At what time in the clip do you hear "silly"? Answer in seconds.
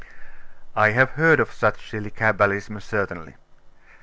1.91-2.09